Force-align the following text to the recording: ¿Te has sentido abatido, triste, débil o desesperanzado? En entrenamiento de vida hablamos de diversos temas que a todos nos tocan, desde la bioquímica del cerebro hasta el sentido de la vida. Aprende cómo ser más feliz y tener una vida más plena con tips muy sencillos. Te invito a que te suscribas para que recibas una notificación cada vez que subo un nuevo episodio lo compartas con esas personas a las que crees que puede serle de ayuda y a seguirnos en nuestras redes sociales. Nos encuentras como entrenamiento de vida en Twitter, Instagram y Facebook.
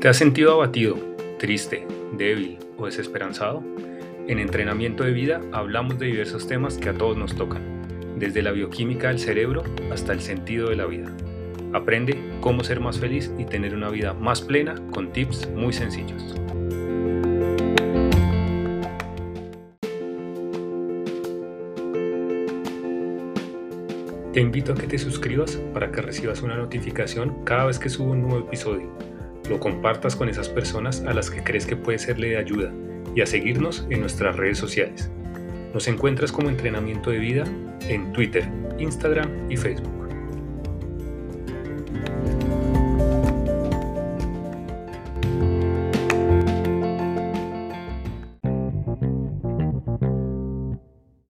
¿Te 0.00 0.08
has 0.08 0.16
sentido 0.16 0.52
abatido, 0.52 0.96
triste, 1.38 1.86
débil 2.16 2.58
o 2.78 2.86
desesperanzado? 2.86 3.62
En 4.26 4.38
entrenamiento 4.38 5.04
de 5.04 5.12
vida 5.12 5.42
hablamos 5.52 5.98
de 5.98 6.06
diversos 6.06 6.48
temas 6.48 6.78
que 6.78 6.88
a 6.88 6.94
todos 6.94 7.18
nos 7.18 7.36
tocan, 7.36 7.62
desde 8.18 8.40
la 8.40 8.52
bioquímica 8.52 9.08
del 9.08 9.18
cerebro 9.18 9.62
hasta 9.92 10.14
el 10.14 10.22
sentido 10.22 10.70
de 10.70 10.76
la 10.76 10.86
vida. 10.86 11.14
Aprende 11.74 12.18
cómo 12.40 12.64
ser 12.64 12.80
más 12.80 12.98
feliz 12.98 13.30
y 13.38 13.44
tener 13.44 13.74
una 13.74 13.90
vida 13.90 14.14
más 14.14 14.40
plena 14.40 14.74
con 14.90 15.12
tips 15.12 15.50
muy 15.50 15.74
sencillos. 15.74 16.41
Te 24.32 24.40
invito 24.40 24.72
a 24.72 24.74
que 24.74 24.86
te 24.86 24.98
suscribas 24.98 25.56
para 25.74 25.92
que 25.92 26.00
recibas 26.00 26.42
una 26.42 26.56
notificación 26.56 27.44
cada 27.44 27.66
vez 27.66 27.78
que 27.78 27.88
subo 27.88 28.12
un 28.12 28.22
nuevo 28.22 28.38
episodio 28.38 28.90
lo 29.48 29.58
compartas 29.60 30.16
con 30.16 30.28
esas 30.28 30.48
personas 30.48 31.02
a 31.06 31.12
las 31.12 31.30
que 31.30 31.42
crees 31.42 31.66
que 31.66 31.76
puede 31.76 31.98
serle 31.98 32.30
de 32.30 32.36
ayuda 32.38 32.72
y 33.14 33.20
a 33.20 33.26
seguirnos 33.26 33.86
en 33.90 34.00
nuestras 34.00 34.36
redes 34.36 34.58
sociales. 34.58 35.10
Nos 35.74 35.88
encuentras 35.88 36.32
como 36.32 36.48
entrenamiento 36.48 37.10
de 37.10 37.18
vida 37.18 37.44
en 37.88 38.12
Twitter, 38.12 38.48
Instagram 38.78 39.50
y 39.50 39.56
Facebook. 39.56 40.01